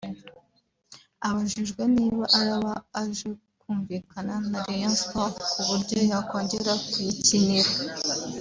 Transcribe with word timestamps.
Abajijwe 1.27 1.83
niba 1.95 2.23
araba 2.39 2.73
aje 3.01 3.29
kumvikana 3.61 4.33
na 4.51 4.59
Rayon 4.67 4.95
Sports 5.01 5.37
ku 5.51 5.59
buryo 5.67 5.97
yakongera 6.11 6.73
kuyikinira 6.89 7.71